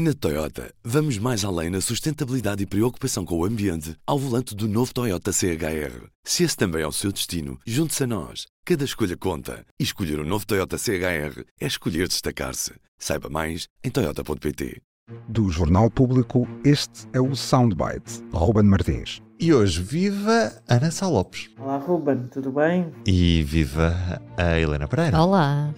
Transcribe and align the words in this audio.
Na 0.00 0.14
Toyota, 0.14 0.72
vamos 0.84 1.18
mais 1.18 1.44
além 1.44 1.70
na 1.70 1.80
sustentabilidade 1.80 2.62
e 2.62 2.66
preocupação 2.66 3.24
com 3.24 3.36
o 3.36 3.44
ambiente 3.44 3.96
ao 4.06 4.16
volante 4.16 4.54
do 4.54 4.68
novo 4.68 4.94
Toyota 4.94 5.32
CHR. 5.32 6.06
Se 6.22 6.44
esse 6.44 6.56
também 6.56 6.82
é 6.82 6.86
o 6.86 6.92
seu 6.92 7.10
destino, 7.10 7.58
junte-se 7.66 8.04
a 8.04 8.06
nós. 8.06 8.46
Cada 8.64 8.84
escolha 8.84 9.16
conta. 9.16 9.66
E 9.76 9.82
escolher 9.82 10.20
o 10.20 10.22
um 10.22 10.24
novo 10.24 10.46
Toyota 10.46 10.78
CHR 10.78 11.42
é 11.60 11.66
escolher 11.66 12.06
destacar-se. 12.06 12.74
Saiba 12.96 13.28
mais 13.28 13.66
em 13.82 13.90
Toyota.pt. 13.90 14.80
Do 15.28 15.50
Jornal 15.50 15.90
Público, 15.90 16.46
este 16.64 17.08
é 17.12 17.20
o 17.20 17.34
Soundbite. 17.34 18.22
Ruben 18.32 18.66
Martins. 18.66 19.20
E 19.40 19.52
hoje 19.52 19.82
viva 19.82 20.62
Ana 20.68 20.92
Sá 20.92 21.08
Lopes. 21.08 21.50
Olá, 21.58 21.76
Ruben, 21.76 22.28
tudo 22.30 22.52
bem? 22.52 22.92
E 23.04 23.42
viva 23.42 24.22
a 24.36 24.60
Helena 24.60 24.86
Pereira. 24.86 25.20
Olá. 25.20 25.74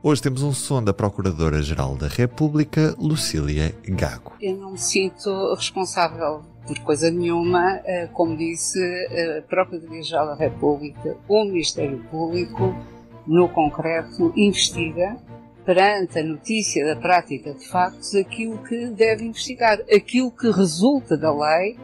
Hoje 0.00 0.22
temos 0.22 0.44
um 0.44 0.52
som 0.52 0.80
da 0.80 0.94
Procuradora-Geral 0.94 1.96
da 1.96 2.06
República, 2.06 2.94
Lucília 2.96 3.74
Gago. 3.84 4.32
Eu 4.40 4.56
não 4.56 4.70
me 4.70 4.78
sinto 4.78 5.54
responsável 5.56 6.42
por 6.68 6.78
coisa 6.80 7.10
nenhuma, 7.10 7.80
eh, 7.84 8.08
como 8.12 8.36
disse 8.36 8.78
a 8.78 9.42
Procuradoria-Geral 9.42 10.26
da 10.26 10.34
República, 10.36 11.16
o 11.26 11.44
Ministério 11.44 11.98
Público, 12.12 12.76
no 13.26 13.48
concreto, 13.48 14.32
investiga 14.36 15.16
perante 15.64 16.20
a 16.20 16.22
notícia 16.22 16.86
da 16.86 16.94
prática 16.94 17.52
de 17.52 17.66
factos 17.66 18.14
aquilo 18.14 18.56
que 18.58 18.86
deve 18.90 19.24
investigar. 19.24 19.80
Aquilo 19.92 20.30
que 20.30 20.48
resulta 20.48 21.16
da 21.16 21.32
lei 21.34 21.76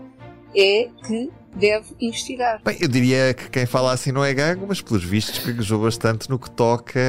é 0.55 0.89
que 1.05 1.33
deve 1.55 1.95
investigar. 2.01 2.61
Bem, 2.65 2.77
eu 2.81 2.89
diria 2.89 3.35
que 3.35 3.49
quem 3.51 3.67
fala 3.67 3.93
assim 3.93 4.13
não 4.13 4.25
é 4.25 4.35
gago, 4.35 4.67
mas 4.69 4.81
pelos 4.81 5.05
vistos 5.05 5.45
gaguejou 5.45 5.83
bastante 5.83 6.29
no 6.29 6.39
que 6.39 6.51
toca 6.51 7.01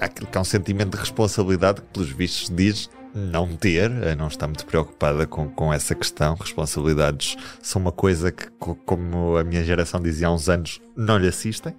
àquilo 0.00 0.26
que 0.26 0.38
é 0.38 0.40
um 0.40 0.44
sentimento 0.44 0.90
de 0.90 0.98
responsabilidade 0.98 1.80
que 1.80 1.88
pelos 1.88 2.10
vistos 2.10 2.50
diz 2.50 2.90
não 3.14 3.56
ter, 3.56 3.90
não 4.16 4.28
está 4.28 4.46
muito 4.46 4.64
preocupada 4.64 5.26
com, 5.26 5.48
com 5.48 5.72
essa 5.72 5.94
questão. 5.94 6.34
Responsabilidades 6.34 7.36
são 7.60 7.82
uma 7.82 7.92
coisa 7.92 8.32
que, 8.32 8.46
como 8.86 9.36
a 9.36 9.44
minha 9.44 9.62
geração 9.62 10.00
dizia 10.00 10.28
há 10.28 10.32
uns 10.32 10.48
anos, 10.48 10.80
não 10.96 11.18
lhe 11.18 11.28
assistem. 11.28 11.74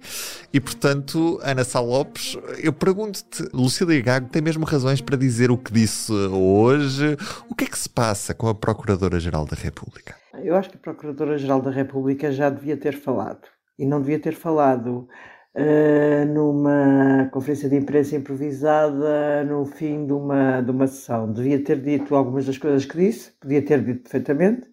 E, 0.52 0.60
portanto, 0.60 1.40
Ana 1.42 1.64
Sá 1.64 1.80
Lopes, 1.80 2.38
eu 2.58 2.72
pergunto-te, 2.72 3.48
Lucília 3.52 4.00
Gago 4.00 4.28
tem 4.28 4.42
mesmo 4.42 4.64
razões 4.64 5.00
para 5.00 5.16
dizer 5.16 5.50
o 5.50 5.58
que 5.58 5.72
disse 5.72 6.12
hoje? 6.12 7.16
O 7.48 7.54
que 7.54 7.64
é 7.64 7.66
que 7.66 7.78
se 7.78 7.88
passa 7.88 8.32
com 8.32 8.48
a 8.48 8.54
Procuradora-Geral 8.54 9.44
da 9.44 9.56
República? 9.56 10.23
Eu 10.44 10.56
acho 10.56 10.68
que 10.68 10.76
a 10.76 10.80
Procuradora-Geral 10.80 11.62
da 11.62 11.70
República 11.70 12.30
já 12.30 12.50
devia 12.50 12.76
ter 12.76 12.92
falado. 12.92 13.48
E 13.78 13.86
não 13.86 13.98
devia 13.98 14.18
ter 14.18 14.34
falado 14.34 15.08
uh, 15.56 16.26
numa 16.34 17.30
conferência 17.32 17.66
de 17.66 17.76
imprensa 17.76 18.14
improvisada 18.14 19.42
no 19.44 19.64
fim 19.64 20.04
de 20.04 20.12
uma, 20.12 20.60
de 20.60 20.70
uma 20.70 20.86
sessão. 20.86 21.32
Devia 21.32 21.64
ter 21.64 21.80
dito 21.80 22.14
algumas 22.14 22.44
das 22.44 22.58
coisas 22.58 22.84
que 22.84 22.98
disse, 22.98 23.32
podia 23.40 23.62
ter 23.64 23.82
dito 23.82 24.02
perfeitamente, 24.02 24.68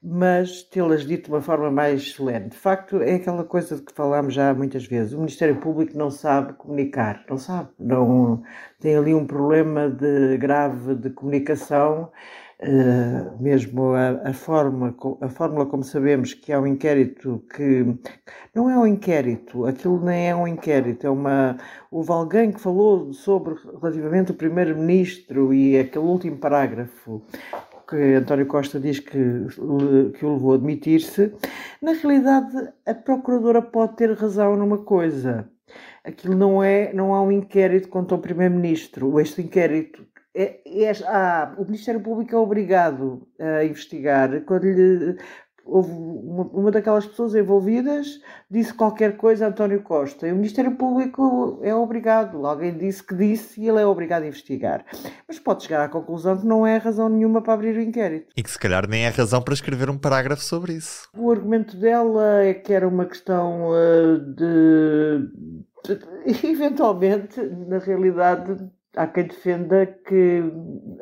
mas 0.00 0.62
tê-las 0.62 1.04
dito 1.04 1.24
de 1.24 1.30
uma 1.32 1.42
forma 1.42 1.72
mais 1.72 2.12
solene. 2.12 2.48
De 2.48 2.56
facto, 2.56 3.02
é 3.02 3.16
aquela 3.16 3.42
coisa 3.42 3.76
de 3.76 3.82
que 3.82 3.92
falámos 3.92 4.32
já 4.32 4.54
muitas 4.54 4.86
vezes. 4.86 5.12
O 5.12 5.18
Ministério 5.18 5.56
Público 5.56 5.98
não 5.98 6.10
sabe 6.10 6.52
comunicar, 6.52 7.24
não 7.28 7.36
sabe. 7.36 7.68
Não, 7.80 8.42
tem 8.78 8.96
ali 8.96 9.12
um 9.12 9.26
problema 9.26 9.90
de, 9.90 10.38
grave 10.38 10.94
de 10.94 11.10
comunicação 11.10 12.10
Uh, 12.62 13.42
mesmo 13.42 13.94
a, 13.94 14.28
a, 14.28 14.32
forma, 14.34 14.94
a 15.22 15.28
fórmula 15.30 15.64
como 15.64 15.82
sabemos 15.82 16.34
que 16.34 16.52
é 16.52 16.58
um 16.58 16.66
inquérito 16.66 17.42
que 17.54 17.86
não 18.54 18.68
é 18.68 18.78
um 18.78 18.86
inquérito, 18.86 19.64
aquilo 19.64 19.98
nem 20.04 20.28
é 20.28 20.36
um 20.36 20.46
inquérito, 20.46 21.06
é 21.06 21.10
uma. 21.10 21.56
Houve 21.90 22.12
alguém 22.12 22.52
que 22.52 22.60
falou 22.60 23.14
sobre 23.14 23.54
relativamente 23.80 24.32
o 24.32 24.34
primeiro-ministro 24.34 25.54
e 25.54 25.78
aquele 25.78 26.04
último 26.04 26.36
parágrafo 26.36 27.22
que 27.88 27.96
António 28.14 28.46
Costa 28.46 28.78
diz 28.78 29.00
que, 29.00 29.46
que 30.18 30.24
o 30.24 30.34
levou 30.34 30.52
a 30.52 30.54
admitir-se. 30.56 31.32
Na 31.80 31.92
realidade, 31.92 32.72
a 32.86 32.94
procuradora 32.94 33.62
pode 33.62 33.96
ter 33.96 34.12
razão 34.12 34.54
numa 34.54 34.78
coisa. 34.78 35.50
Aquilo 36.04 36.36
não 36.36 36.62
é, 36.62 36.92
não 36.92 37.14
há 37.14 37.22
um 37.22 37.32
inquérito 37.32 37.88
contra 37.88 38.16
o 38.16 38.20
primeiro-ministro. 38.20 39.18
Este 39.18 39.42
inquérito 39.42 40.06
é, 40.34 40.60
é, 40.84 40.92
ah, 41.06 41.54
o 41.58 41.64
Ministério 41.64 42.00
Público 42.00 42.34
é 42.34 42.38
obrigado 42.38 43.26
a 43.38 43.64
investigar 43.64 44.40
quando 44.42 44.64
lhe 44.64 45.16
houve 45.64 45.90
uma, 45.92 46.44
uma, 46.44 46.70
daquelas 46.70 47.06
pessoas 47.06 47.34
envolvidas 47.34 48.20
disse 48.50 48.74
qualquer 48.74 49.16
coisa 49.16 49.46
a 49.46 49.48
António 49.48 49.82
Costa 49.82 50.26
e 50.26 50.32
o 50.32 50.36
Ministério 50.36 50.72
Público 50.76 51.60
é 51.62 51.74
obrigado, 51.74 52.44
alguém 52.46 52.76
disse 52.76 53.02
que 53.02 53.14
disse 53.14 53.60
e 53.60 53.68
ele 53.68 53.80
é 53.80 53.86
obrigado 53.86 54.24
a 54.24 54.26
investigar. 54.26 54.84
Mas 55.28 55.38
pode 55.38 55.62
chegar 55.62 55.84
à 55.84 55.88
conclusão 55.88 56.38
que 56.38 56.46
não 56.46 56.66
é 56.66 56.76
razão 56.76 57.08
nenhuma 57.08 57.40
para 57.40 57.54
abrir 57.54 57.76
o 57.76 57.80
inquérito. 57.80 58.32
E 58.36 58.42
que 58.42 58.50
se 58.50 58.58
calhar 58.58 58.88
nem 58.88 59.04
é 59.04 59.08
razão 59.08 59.42
para 59.42 59.54
escrever 59.54 59.88
um 59.88 59.98
parágrafo 59.98 60.42
sobre 60.42 60.72
isso. 60.72 61.08
O 61.16 61.30
argumento 61.30 61.76
dela 61.76 62.42
é 62.42 62.54
que 62.54 62.72
era 62.72 62.88
uma 62.88 63.06
questão 63.06 63.70
uh, 63.70 64.18
de, 64.18 65.28
de 65.84 66.46
eventualmente, 66.46 67.40
na 67.40 67.78
realidade, 67.78 68.68
há 68.96 69.06
quem 69.06 69.24
defenda 69.24 69.86
que 69.86 70.42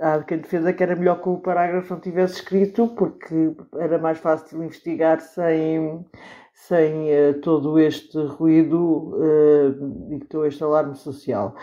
há 0.00 0.22
quem 0.22 0.38
defenda 0.38 0.72
que 0.72 0.82
era 0.82 0.97
melhor 0.97 1.22
que 1.22 1.28
o 1.28 1.38
parágrafo 1.38 1.94
não 1.94 2.00
tivesse 2.00 2.34
escrito 2.34 2.88
porque 2.88 3.54
era 3.76 3.99
mais 3.99 4.19
fácil 4.19 4.62
investigar 4.62 5.21
sem 5.21 6.04
sem 6.53 7.09
uh, 7.09 7.41
todo 7.41 7.78
este 7.78 8.19
ruído 8.19 9.15
uh, 9.15 10.15
e 10.15 10.21
todo 10.28 10.44
este 10.47 10.62
alarme 10.62 10.97
social. 10.97 11.54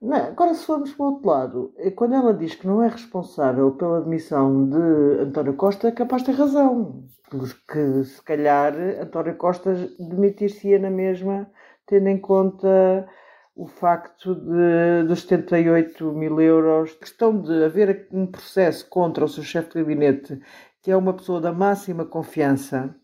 Não, 0.00 0.16
agora, 0.16 0.54
se 0.54 0.66
formos 0.66 0.92
para 0.92 1.04
o 1.04 1.12
outro 1.12 1.28
lado, 1.28 1.74
eh, 1.78 1.90
quando 1.90 2.14
ela 2.14 2.34
diz 2.34 2.54
que 2.54 2.66
não 2.66 2.82
é 2.82 2.88
responsável 2.88 3.70
pela 3.72 3.98
admissão 3.98 4.68
de 4.68 5.22
António 5.22 5.54
Costa, 5.54 5.88
é 5.88 5.92
capaz 5.92 6.22
de 6.22 6.32
ter 6.32 6.38
razão. 6.38 7.04
Porque, 7.30 8.04
se 8.04 8.22
calhar, 8.22 8.74
António 9.00 9.34
Costa 9.36 9.74
demitir-se-ia 9.98 10.78
na 10.78 10.90
mesma, 10.90 11.50
tendo 11.86 12.08
em 12.08 12.18
conta 12.18 13.08
o 13.54 13.66
facto 13.66 14.34
de, 14.34 15.06
dos 15.06 15.22
78 15.22 16.12
mil 16.12 16.40
euros, 16.40 16.92
questão 16.94 17.40
de 17.40 17.64
haver 17.64 18.08
um 18.10 18.26
processo 18.26 18.88
contra 18.88 19.24
o 19.24 19.28
seu 19.28 19.44
chefe 19.44 19.70
de 19.70 19.78
gabinete, 19.80 20.40
que 20.82 20.90
é 20.90 20.96
uma 20.96 21.14
pessoa 21.14 21.40
da 21.40 21.52
máxima 21.52 22.04
confiança, 22.04 22.94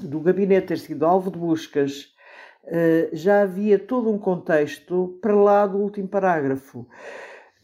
do 0.00 0.20
gabinete 0.20 0.68
ter 0.68 0.78
sido 0.78 1.06
alvo 1.06 1.30
de 1.30 1.38
buscas, 1.38 2.12
eh, 2.64 3.10
já 3.12 3.42
havia 3.42 3.78
todo 3.78 4.10
um 4.10 4.18
contexto 4.18 5.18
para 5.20 5.34
lá 5.34 5.66
do 5.66 5.78
último 5.78 6.08
parágrafo. 6.08 6.86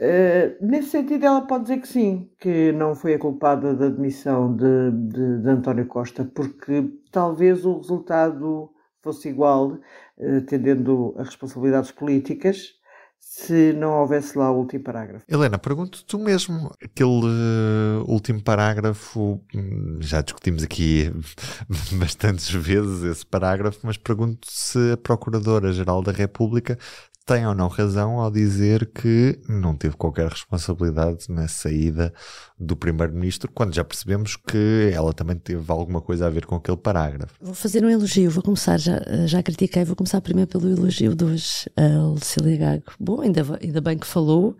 Uh, 0.00 0.54
nesse 0.60 0.90
sentido, 0.90 1.26
ela 1.26 1.40
pode 1.40 1.64
dizer 1.64 1.80
que 1.80 1.88
sim, 1.88 2.30
que 2.38 2.70
não 2.70 2.94
foi 2.94 3.14
a 3.14 3.18
culpada 3.18 3.74
da 3.74 3.88
demissão 3.88 4.54
de, 4.54 4.92
de, 4.92 5.42
de 5.42 5.48
António 5.48 5.86
Costa, 5.86 6.24
porque 6.24 6.88
talvez 7.10 7.64
o 7.64 7.78
resultado 7.78 8.70
fosse 9.08 9.28
igual, 9.28 9.78
eh, 10.18 10.40
tendendo 10.42 11.14
a 11.16 11.22
responsabilidades 11.22 11.90
políticas, 11.90 12.74
se 13.18 13.72
não 13.72 14.00
houvesse 14.00 14.38
lá 14.38 14.50
o 14.50 14.58
último 14.58 14.84
parágrafo. 14.84 15.24
Helena, 15.28 15.58
pergunto 15.58 16.04
tu 16.04 16.18
mesmo, 16.18 16.70
aquele 16.82 17.26
uh, 17.26 18.04
último 18.06 18.42
parágrafo, 18.42 19.40
hum, 19.54 19.98
já 20.00 20.20
discutimos 20.20 20.62
aqui 20.62 21.10
bastantes 21.98 22.50
vezes 22.50 23.02
esse 23.02 23.26
parágrafo, 23.26 23.80
mas 23.82 23.96
pergunto 23.96 24.46
se 24.50 24.92
a 24.92 24.96
Procuradora-Geral 24.96 26.02
da 26.02 26.12
República 26.12 26.78
tem 27.28 27.46
ou 27.46 27.54
não 27.54 27.68
razão 27.68 28.18
ao 28.18 28.30
dizer 28.30 28.86
que 28.86 29.38
não 29.46 29.76
teve 29.76 29.94
qualquer 29.96 30.30
responsabilidade 30.30 31.26
na 31.28 31.46
saída 31.46 32.10
do 32.58 32.74
Primeiro-Ministro, 32.74 33.50
quando 33.52 33.74
já 33.74 33.84
percebemos 33.84 34.34
que 34.34 34.90
ela 34.94 35.12
também 35.12 35.36
teve 35.36 35.70
alguma 35.70 36.00
coisa 36.00 36.26
a 36.26 36.30
ver 36.30 36.46
com 36.46 36.54
aquele 36.54 36.78
parágrafo. 36.78 37.34
Vou 37.38 37.52
fazer 37.52 37.84
um 37.84 37.90
elogio, 37.90 38.30
vou 38.30 38.42
começar, 38.42 38.78
já, 38.78 39.02
já 39.26 39.42
critiquei, 39.42 39.84
vou 39.84 39.94
começar 39.94 40.22
primeiro 40.22 40.48
pelo 40.48 40.70
elogio 40.70 41.14
de 41.14 41.22
hoje 41.22 41.70
a 41.76 42.02
Lucília 42.02 42.56
Gago. 42.56 42.84
Bom, 42.98 43.20
ainda, 43.20 43.42
ainda 43.62 43.80
bem 43.82 43.98
que 43.98 44.06
falou 44.06 44.56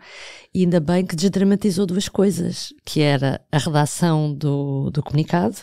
e 0.54 0.60
ainda 0.60 0.78
bem 0.78 1.06
que 1.06 1.16
desdramatizou 1.16 1.86
duas 1.86 2.06
coisas, 2.06 2.75
que 2.84 3.00
era 3.00 3.40
a 3.50 3.56
redação 3.56 4.34
do, 4.34 4.90
do 4.90 5.02
comunicado, 5.02 5.56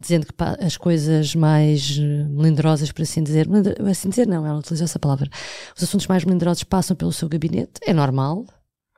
dizendo 0.00 0.26
que 0.26 0.34
as 0.64 0.76
coisas 0.76 1.34
mais 1.34 1.98
eh, 1.98 2.24
melindrosas, 2.28 2.90
por 2.90 3.02
assim 3.02 3.22
dizer, 3.22 3.46
assim 3.88 4.08
dizer 4.08 4.26
não, 4.26 4.46
ela 4.46 4.58
utilizou 4.58 4.84
essa 4.84 4.98
palavra, 4.98 5.28
os 5.76 5.82
assuntos 5.82 6.06
mais 6.06 6.24
melindrosos 6.24 6.64
passam 6.64 6.96
pelo 6.96 7.12
seu 7.12 7.28
gabinete, 7.28 7.80
é 7.86 7.92
normal. 7.92 8.46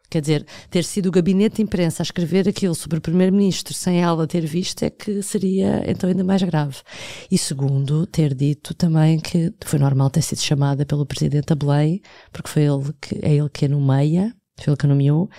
Quer 0.08 0.20
dizer, 0.20 0.46
ter 0.68 0.84
sido 0.84 1.06
o 1.06 1.10
gabinete 1.10 1.56
de 1.56 1.62
imprensa 1.62 2.02
a 2.02 2.04
escrever 2.04 2.46
aquilo 2.46 2.74
sobre 2.74 2.98
o 2.98 3.00
primeiro-ministro 3.00 3.72
sem 3.72 4.02
ela 4.02 4.26
ter 4.26 4.44
visto 4.44 4.82
é 4.82 4.90
que 4.90 5.22
seria 5.22 5.82
então 5.90 6.06
ainda 6.06 6.22
mais 6.22 6.42
grave. 6.42 6.76
E 7.30 7.38
segundo, 7.38 8.06
ter 8.06 8.34
dito 8.34 8.74
também 8.74 9.18
que 9.18 9.54
foi 9.64 9.78
normal 9.78 10.10
ter 10.10 10.20
sido 10.20 10.42
chamada 10.42 10.84
pelo 10.84 11.06
presidente 11.06 11.54
a 11.54 11.56
Belém, 11.56 12.02
porque 12.30 12.50
foi 12.50 12.64
ele 12.64 12.92
que, 13.00 13.18
é 13.22 13.34
ele 13.36 13.48
que 13.48 13.64
a 13.64 13.68
nomeia, 13.68 14.36
foi 14.60 14.72
ele 14.72 14.76
que 14.76 14.84
a 14.84 14.88
nomeou, 14.90 15.30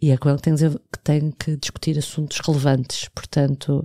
e 0.00 0.12
é 0.12 0.16
com 0.16 0.28
ele 0.28 0.38
que 0.38 0.44
tem, 0.44 0.56
que 0.56 0.98
tem 1.02 1.30
que 1.32 1.56
discutir 1.56 1.98
assuntos 1.98 2.38
relevantes. 2.38 3.08
Portanto, 3.08 3.84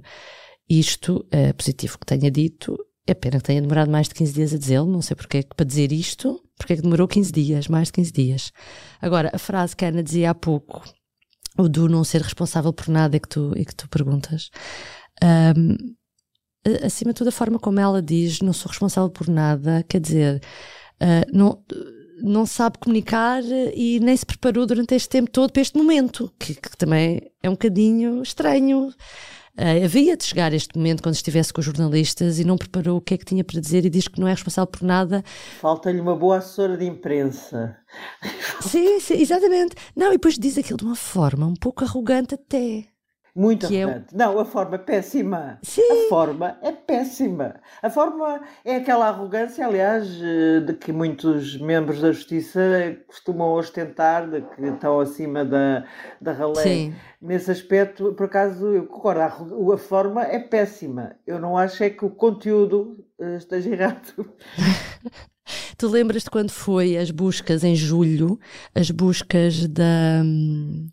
isto 0.69 1.25
é 1.31 1.53
positivo 1.53 1.97
que 1.99 2.05
tenha 2.05 2.29
dito. 2.31 2.77
É 3.07 3.13
pena 3.13 3.37
que 3.37 3.43
tenha 3.43 3.61
demorado 3.61 3.91
mais 3.91 4.07
de 4.07 4.15
15 4.15 4.33
dias 4.33 4.53
a 4.53 4.57
dizê-lo. 4.57 4.91
Não 4.91 5.01
sei 5.01 5.15
porque 5.15 5.37
é 5.37 5.43
que 5.43 5.55
para 5.55 5.65
dizer 5.65 5.91
isto, 5.91 6.41
porque 6.57 6.73
é 6.73 6.75
que 6.75 6.81
demorou 6.81 7.07
15 7.07 7.31
dias, 7.31 7.67
mais 7.67 7.89
de 7.89 7.93
15 7.93 8.11
dias. 8.11 8.51
Agora, 9.01 9.29
a 9.33 9.37
frase 9.37 9.75
que 9.75 9.85
a 9.85 9.89
Ana 9.89 10.01
dizia 10.01 10.31
há 10.31 10.35
pouco, 10.35 10.83
o 11.57 11.69
do 11.69 11.87
não 11.87 12.03
ser 12.03 12.21
responsável 12.21 12.73
por 12.73 12.87
nada 12.87 13.15
e 13.15 13.19
que 13.19 13.29
tu, 13.29 13.53
e 13.55 13.65
que 13.65 13.75
tu 13.75 13.87
perguntas. 13.89 14.49
Um, 15.23 15.95
acima 16.83 17.13
de 17.13 17.17
tudo, 17.17 17.27
a 17.27 17.31
forma 17.31 17.59
como 17.59 17.79
ela 17.79 18.01
diz, 18.01 18.41
não 18.41 18.53
sou 18.53 18.69
responsável 18.69 19.09
por 19.09 19.27
nada, 19.27 19.85
quer 19.87 19.99
dizer, 19.99 20.41
uh, 21.01 21.37
não, 21.37 21.63
não 22.21 22.45
sabe 22.45 22.79
comunicar 22.79 23.43
e 23.73 23.99
nem 23.99 24.15
se 24.15 24.25
preparou 24.25 24.65
durante 24.65 24.95
este 24.95 25.09
tempo 25.09 25.29
todo 25.29 25.51
para 25.51 25.61
este 25.61 25.77
momento, 25.77 26.31
que, 26.39 26.55
que 26.55 26.77
também 26.77 27.21
é 27.41 27.49
um 27.49 27.53
bocadinho 27.53 28.21
estranho. 28.21 28.91
Uh, 29.57 29.85
havia 29.85 30.17
de 30.17 30.25
chegar 30.25 30.53
este 30.53 30.77
momento 30.77 31.01
quando 31.01 31.15
estivesse 31.15 31.53
com 31.53 31.61
os 31.61 31.65
jornalistas 31.65 32.39
e 32.39 32.43
não 32.43 32.57
preparou 32.57 32.97
o 32.97 33.01
que 33.01 33.13
é 33.13 33.17
que 33.17 33.23
tinha 33.23 33.43
para 33.43 33.59
dizer 33.59 33.85
e 33.85 33.89
diz 33.89 34.07
que 34.07 34.19
não 34.19 34.27
é 34.27 34.31
responsável 34.31 34.67
por 34.67 34.83
nada. 34.83 35.23
Falta-lhe 35.61 36.01
uma 36.01 36.15
boa 36.15 36.37
assessora 36.37 36.75
de 36.77 36.85
imprensa. 36.85 37.77
Sim, 38.61 38.99
sim, 38.99 39.21
exatamente. 39.21 39.75
Não, 39.95 40.09
e 40.09 40.13
depois 40.13 40.37
diz 40.37 40.57
aquilo 40.57 40.77
de 40.77 40.85
uma 40.85 40.95
forma 40.95 41.45
um 41.45 41.53
pouco 41.53 41.85
arrogante 41.85 42.35
até. 42.35 42.94
Muito 43.35 43.67
que 43.67 43.81
arrogante. 43.81 44.15
É... 44.15 44.17
Não, 44.17 44.39
a 44.39 44.45
forma 44.45 44.75
é 44.75 44.77
péssima. 44.77 45.59
Sim. 45.61 45.81
A 45.81 46.09
forma 46.09 46.57
é 46.61 46.71
péssima. 46.71 47.55
A 47.81 47.89
forma 47.89 48.41
é 48.63 48.77
aquela 48.77 49.09
arrogância, 49.09 49.67
aliás, 49.67 50.07
eh, 50.21 50.61
de 50.61 50.73
que 50.73 50.93
muitos 50.93 51.59
membros 51.59 51.99
da 51.99 52.13
justiça 52.13 52.61
costumam 53.05 53.51
ostentar, 53.51 54.29
de 54.29 54.41
que 54.41 54.61
estão 54.65 55.01
acima 55.01 55.43
da, 55.43 55.83
da 56.21 56.31
ralé. 56.31 56.63
Sim. 56.63 56.95
Nesse 57.21 57.51
aspecto, 57.51 58.13
por 58.13 58.27
acaso, 58.27 58.67
eu 58.67 58.87
concordo, 58.87 59.21
a, 59.21 59.73
a 59.73 59.77
forma 59.77 60.23
é 60.23 60.39
péssima. 60.39 61.17
Eu 61.27 61.37
não 61.37 61.57
acho 61.57 61.83
é 61.83 61.89
que 61.89 62.05
o 62.05 62.09
conteúdo 62.09 63.05
uh, 63.19 63.35
esteja 63.35 63.69
errado. 63.69 64.13
Tu 65.77 65.87
lembras-te 65.87 66.29
quando 66.29 66.51
foi 66.51 66.97
as 66.97 67.11
buscas 67.11 67.63
em 67.63 67.75
julho, 67.75 68.39
as 68.73 68.89
buscas 68.89 69.67
da. 69.67 70.21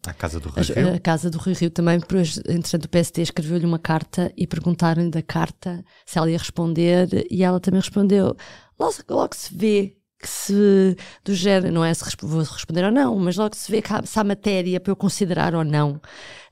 A 0.07 0.13
Casa 0.13 0.41
do 0.41 0.49
Rio 0.49 0.65
Rio? 0.75 0.95
A 0.95 1.01
Casa 1.01 1.31
do 1.31 1.39
Rio 1.39 1.55
Rio 1.55 1.71
também, 1.71 1.97
entretanto, 1.97 2.85
o 2.85 2.89
PST 2.89 3.23
escreveu-lhe 3.23 3.67
uma 3.67 3.79
carta 3.79 4.33
e 4.37 4.47
perguntaram-lhe 4.47 5.11
da 5.11 5.23
carta 5.23 5.85
se 6.05 6.19
ela 6.19 6.31
ia 6.31 6.39
responder 6.39 7.27
e 7.31 7.45
ela 7.45 7.61
também 7.61 7.81
respondeu. 7.81 8.37
Logo, 8.79 8.95
logo 9.09 9.35
se 9.35 9.55
vê 9.55 9.97
que 10.21 10.29
se 10.29 10.97
do 11.25 11.35
género, 11.35 11.73
não 11.73 11.85
é 11.85 11.93
se 11.93 12.05
vou 12.23 12.43
responder 12.43 12.85
ou 12.85 12.93
não, 12.93 13.19
mas 13.19 13.37
logo 13.37 13.57
se 13.57 13.71
vê 13.71 13.83
que 13.83 13.93
há, 13.93 14.03
se 14.05 14.19
há 14.19 14.25
matéria 14.25 14.81
para 14.81 14.93
eu 14.93 14.97
considerar 14.97 15.55
ou 15.55 15.65
não. 15.65 16.01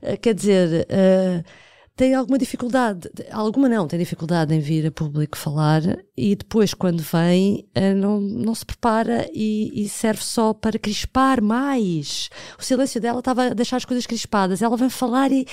Uh, 0.01 0.17
quer 0.21 0.33
dizer. 0.33 0.87
Uh, 0.89 1.70
tem 2.01 2.15
alguma 2.15 2.39
dificuldade, 2.39 3.11
alguma 3.31 3.69
não, 3.69 3.87
tem 3.87 3.99
dificuldade 3.99 4.55
em 4.55 4.59
vir 4.59 4.87
a 4.87 4.91
público 4.91 5.37
falar 5.37 5.83
e 6.17 6.35
depois, 6.35 6.73
quando 6.73 7.03
vem, 7.03 7.69
eh, 7.75 7.93
não, 7.93 8.19
não 8.19 8.55
se 8.55 8.65
prepara 8.65 9.29
e, 9.31 9.83
e, 9.83 9.87
serve 9.87 10.23
só 10.23 10.51
para 10.51 10.79
crispar 10.79 11.41
mais. 11.41 12.31
O 12.57 12.63
silêncio 12.63 12.99
dela 12.99 13.19
estava 13.19 13.43
a 13.43 13.53
deixar 13.53 13.77
as 13.77 13.85
coisas 13.85 14.07
crispadas. 14.07 14.63
Ela 14.63 14.75
vem 14.75 14.89
falar 14.89 15.31
e, 15.31 15.45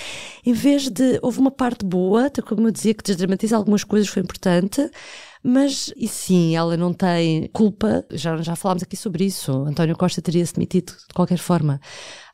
em 0.44 0.54
vez 0.54 0.88
de. 0.88 1.18
Houve 1.20 1.38
uma 1.38 1.50
parte 1.50 1.84
boa, 1.84 2.30
como 2.46 2.68
eu 2.68 2.70
dizia, 2.70 2.94
que 2.94 3.04
desdramatiza 3.04 3.54
algumas 3.54 3.84
coisas, 3.84 4.08
foi 4.08 4.22
importante, 4.22 4.90
mas, 5.42 5.92
e 5.96 6.08
sim, 6.08 6.56
ela 6.56 6.76
não 6.76 6.92
tem 6.92 7.48
culpa, 7.48 8.04
já, 8.10 8.36
já 8.38 8.56
falámos 8.56 8.82
aqui 8.82 8.96
sobre 8.96 9.24
isso. 9.24 9.52
António 9.52 9.96
Costa 9.96 10.20
teria-se 10.20 10.54
demitido 10.54 10.92
de 10.92 11.14
qualquer 11.14 11.38
forma. 11.38 11.80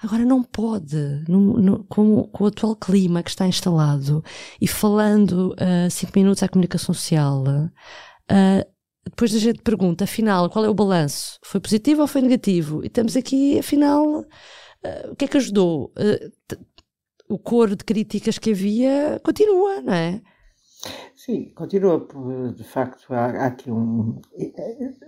Agora, 0.02 0.24
não 0.24 0.42
pode, 0.42 0.96
no, 1.28 1.60
no, 1.60 1.84
com, 1.84 2.24
com, 2.24 2.44
o 2.44 2.46
atual 2.46 2.76
clima 2.76 3.22
que 3.22 3.30
está 3.30 3.46
instalado 3.46 4.22
e 4.60 4.66
falando 4.66 5.54
uh, 5.54 5.90
cinco 5.90 6.12
minutos 6.16 6.42
à 6.42 6.48
comunicação 6.48 6.94
social, 6.94 7.42
uh, 7.42 8.74
depois 9.04 9.34
a 9.34 9.38
gente 9.38 9.62
pergunta, 9.62 10.04
afinal, 10.04 10.48
qual 10.48 10.64
é 10.64 10.68
o 10.68 10.74
balanço? 10.74 11.38
Foi 11.44 11.60
positivo 11.60 12.00
ou 12.02 12.08
foi 12.08 12.22
negativo? 12.22 12.82
E 12.82 12.86
estamos 12.86 13.16
aqui, 13.16 13.58
afinal, 13.58 14.20
uh, 14.20 15.10
o 15.10 15.16
que 15.16 15.26
é 15.26 15.28
que 15.28 15.36
ajudou? 15.36 15.92
o 17.26 17.38
coro 17.38 17.74
de 17.74 17.84
críticas 17.84 18.38
que 18.38 18.50
havia 18.50 19.18
continua, 19.24 19.80
não 19.80 19.94
é? 19.94 20.20
Sim, 21.14 21.52
continua, 21.54 22.06
de 22.54 22.64
facto, 22.64 23.12
há, 23.14 23.26
há 23.26 23.46
aqui, 23.46 23.70
um, 23.70 24.20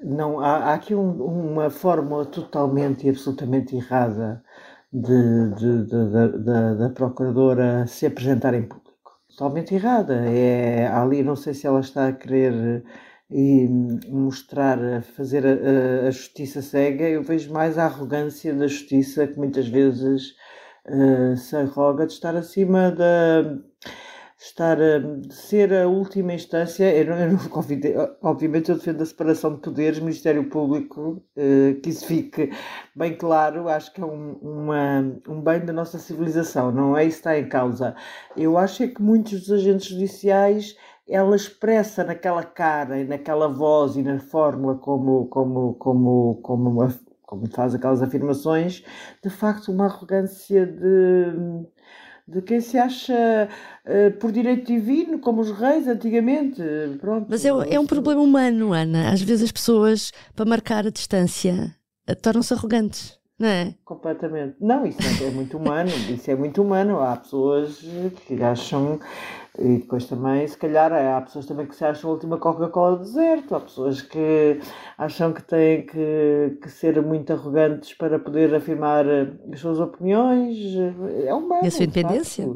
não, 0.03 0.41
há, 0.41 0.71
há 0.71 0.75
aqui 0.75 0.95
um, 0.95 1.11
uma 1.23 1.69
forma 1.69 2.25
totalmente 2.25 3.07
e 3.07 3.11
absolutamente 3.11 3.77
errada 3.77 4.43
de, 4.93 5.51
de, 5.55 5.85
de, 5.85 6.11
de, 6.39 6.79
da 6.79 6.91
Procuradora 6.95 7.87
se 7.87 8.07
apresentar 8.07 8.55
em 8.55 8.63
público. 8.63 8.87
Totalmente 9.29 9.75
errada. 9.75 10.15
É, 10.27 10.87
ali, 10.87 11.23
não 11.23 11.37
sei 11.37 11.53
se 11.53 11.67
ela 11.67 11.81
está 11.81 12.09
a 12.09 12.13
querer 12.13 12.83
e 13.31 13.69
mostrar, 14.09 15.03
fazer 15.03 15.45
a, 15.47 16.07
a, 16.07 16.11
justiça 16.11 16.63
cega, 16.63 17.09
eu 17.09 17.23
vejo 17.23 17.53
mais 17.53 17.77
a 17.77 17.85
arrogância 17.85 18.55
da 18.55 18.67
justiça 18.67 19.27
que 19.27 19.37
muitas 19.37 19.69
vezes 19.69 20.31
uh, 20.87 21.37
se 21.37 21.57
arroga 21.57 22.07
de 22.07 22.13
estar 22.13 22.37
acima 22.37 22.91
da 22.91 23.59
estar 24.47 24.79
a 24.81 25.01
ser 25.31 25.73
a 25.75 25.89
última 25.89 26.33
instância. 26.33 26.85
Eu 26.95 27.07
não, 27.07 27.19
eu 27.19 27.33
não 27.33 27.39
obviamente, 28.23 28.71
eu 28.71 28.77
defendo 28.77 29.03
a 29.03 29.07
separação 29.07 29.55
de 29.55 29.61
poderes, 29.61 29.99
Ministério 29.99 30.49
Público, 30.49 31.23
eh, 31.37 31.75
que 31.83 31.91
isso 31.91 32.07
fique 32.07 32.51
bem 32.95 33.17
claro. 33.17 33.69
Acho 33.69 33.93
que 33.93 34.01
é 34.01 34.05
um, 34.05 34.33
uma, 34.43 35.01
um 35.29 35.41
bem 35.41 35.65
da 35.65 35.73
nossa 35.73 35.99
civilização, 35.99 36.71
não 36.71 36.97
é 36.97 37.05
isso 37.05 37.23
que 37.23 37.29
está 37.29 37.39
em 37.39 37.49
causa. 37.49 37.95
Eu 38.37 38.57
acho 38.57 38.83
é 38.83 38.89
que 38.89 39.03
muitos 39.03 39.41
dos 39.41 39.53
agentes 39.53 39.89
judiciais 39.89 40.77
ela 41.09 41.37
expressa 41.37 42.03
naquela 42.05 42.43
cara 42.43 42.99
e 43.01 43.05
naquela 43.05 43.49
voz 43.49 43.97
e 43.97 44.03
na 44.03 44.19
fórmula 44.19 44.77
como, 44.77 45.27
como, 45.29 45.75
como, 45.75 46.41
como, 46.43 46.71
uma, 46.71 46.95
como 47.23 47.49
faz 47.49 47.75
aquelas 47.75 48.03
afirmações, 48.03 48.85
de 49.23 49.31
facto 49.31 49.71
uma 49.71 49.87
arrogância 49.87 50.67
de 50.67 51.67
de 52.27 52.43
quem 52.43 52.61
se 52.61 52.77
acha 52.77 53.49
uh, 53.85 54.19
por 54.19 54.33
direito 54.33 54.67
divino, 54.67 55.19
como 55.19 55.41
os 55.41 55.51
reis 55.53 55.87
antigamente. 55.87 56.61
Pronto, 57.01 57.27
Mas 57.29 57.45
é, 57.45 57.49
é 57.49 57.79
um 57.79 57.87
problema 57.87 58.21
humano, 58.21 58.73
Ana. 58.73 59.11
Às 59.13 59.23
vezes 59.23 59.45
as 59.45 59.53
pessoas, 59.53 60.13
para 60.35 60.45
marcar 60.45 60.87
a 60.87 60.91
distância, 60.91 61.75
eh, 62.07 62.15
tornam-se 62.15 62.53
arrogantes. 62.53 63.19
Não 63.39 63.49
é? 63.49 63.75
Completamente. 63.85 64.57
Não, 64.61 64.87
isso 64.87 64.99
é 65.23 65.31
muito 65.31 65.59
humano. 65.59 65.91
Isso 66.09 66.31
é 66.31 66.35
muito 66.35 66.63
humano. 66.63 67.01
Há 67.01 67.17
pessoas 67.17 67.85
que 68.27 68.43
acham 68.43 68.99
e 69.59 69.79
depois 69.79 70.07
também, 70.07 70.47
se 70.47 70.57
calhar, 70.57 70.93
há 70.93 71.21
pessoas 71.21 71.47
também 71.47 71.67
que 71.67 71.75
se 71.75 71.85
acham 71.85 72.11
a 72.11 72.13
última 72.13 72.39
Coca-Cola 72.39 72.97
do 72.97 73.05
deserto, 73.05 73.55
há 73.55 73.61
pessoas 73.61 74.03
que 74.03 74.61
acham 74.99 75.33
que 75.33 75.43
têm 75.43 75.87
que, 75.87 76.59
que 76.61 76.71
ser 76.71 77.01
muito 77.03 77.33
arrogantes 77.33 77.95
para 77.95 78.19
poder 78.19 78.55
afirmar 78.55 79.07
as 79.53 79.61
suas 79.61 79.81
opiniões. 79.81 80.57
É 81.25 81.33
humano. 81.33 81.65
E 81.65 81.69
a 81.69 81.71
sua 81.71 81.85
independência? 81.85 82.49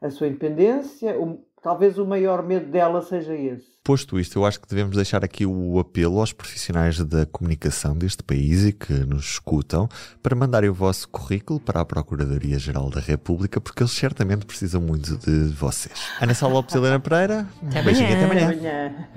A 0.00 0.10
sua 0.10 0.28
independência, 0.28 1.18
o, 1.18 1.44
talvez 1.64 1.96
o 1.96 2.04
maior 2.04 2.42
medo 2.42 2.70
dela 2.70 3.00
seja 3.00 3.34
esse. 3.34 3.72
Posto 3.82 4.20
isto, 4.20 4.38
eu 4.38 4.46
acho 4.46 4.60
que 4.60 4.68
devemos 4.68 4.94
deixar 4.96 5.24
aqui 5.24 5.44
o 5.44 5.78
apelo 5.78 6.20
aos 6.20 6.32
profissionais 6.32 6.98
da 7.02 7.26
comunicação 7.26 7.96
deste 7.96 8.22
país 8.22 8.64
e 8.64 8.72
que 8.72 8.92
nos 8.92 9.24
escutam 9.24 9.88
para 10.22 10.36
mandarem 10.36 10.70
o 10.70 10.74
vosso 10.74 11.08
currículo 11.08 11.58
para 11.58 11.80
a 11.80 11.84
Procuradoria-Geral 11.84 12.90
da 12.90 13.00
República, 13.00 13.60
porque 13.60 13.82
eles 13.82 13.92
certamente 13.92 14.46
precisam 14.46 14.80
muito 14.80 15.16
de 15.18 15.48
vocês. 15.54 15.98
Ana 16.20 16.34
Sá 16.34 16.46
Lopes 16.46 16.74
e 16.74 16.78
Helena 16.78 17.00
Pereira, 17.00 17.46
até 17.66 17.80
amanhã. 17.80 18.04
Até 18.04 18.24
amanhã. 18.24 18.46
amanhã. 18.46 19.08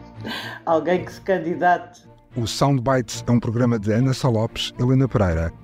Alguém 0.64 1.04
que 1.04 1.12
se 1.12 1.20
candidate. 1.20 2.02
O 2.36 2.46
Soundbites 2.46 3.24
é 3.26 3.30
um 3.30 3.40
programa 3.40 3.78
de 3.78 3.92
Ana 3.92 4.12
Sá 4.12 4.28
Lopes, 4.28 4.72
Helena 4.78 5.06
Pereira 5.06 5.63